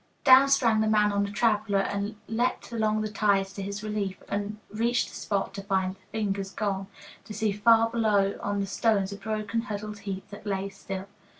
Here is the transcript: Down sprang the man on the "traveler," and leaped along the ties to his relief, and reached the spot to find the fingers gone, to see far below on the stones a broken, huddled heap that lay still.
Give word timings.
Down 0.23 0.49
sprang 0.49 0.81
the 0.81 0.87
man 0.87 1.11
on 1.11 1.21
the 1.25 1.29
"traveler," 1.29 1.81
and 1.81 2.15
leaped 2.27 2.71
along 2.71 3.01
the 3.01 3.11
ties 3.11 3.53
to 3.53 3.61
his 3.61 3.83
relief, 3.83 4.17
and 4.27 4.57
reached 4.73 5.09
the 5.09 5.13
spot 5.15 5.53
to 5.53 5.61
find 5.61 5.93
the 5.95 5.99
fingers 6.11 6.49
gone, 6.49 6.87
to 7.23 7.35
see 7.35 7.51
far 7.51 7.87
below 7.87 8.39
on 8.41 8.59
the 8.61 8.65
stones 8.65 9.11
a 9.11 9.15
broken, 9.17 9.61
huddled 9.61 9.99
heap 9.99 10.27
that 10.31 10.47
lay 10.47 10.69
still. 10.69 11.05